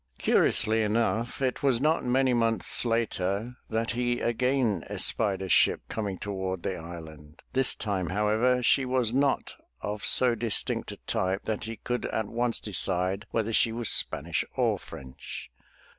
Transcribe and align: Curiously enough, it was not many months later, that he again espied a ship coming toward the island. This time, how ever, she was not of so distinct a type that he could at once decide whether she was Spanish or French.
Curiously 0.17 0.81
enough, 0.81 1.43
it 1.43 1.61
was 1.61 1.79
not 1.79 2.03
many 2.03 2.33
months 2.33 2.85
later, 2.85 3.57
that 3.69 3.91
he 3.91 4.19
again 4.19 4.83
espied 4.89 5.43
a 5.43 5.47
ship 5.47 5.81
coming 5.89 6.17
toward 6.17 6.63
the 6.63 6.75
island. 6.75 7.43
This 7.53 7.75
time, 7.75 8.09
how 8.09 8.27
ever, 8.27 8.63
she 8.63 8.83
was 8.83 9.13
not 9.13 9.53
of 9.79 10.03
so 10.03 10.33
distinct 10.33 10.91
a 10.91 10.97
type 11.05 11.43
that 11.45 11.65
he 11.65 11.77
could 11.77 12.07
at 12.07 12.25
once 12.25 12.59
decide 12.59 13.27
whether 13.29 13.53
she 13.53 13.71
was 13.71 13.91
Spanish 13.91 14.43
or 14.55 14.79
French. 14.79 15.51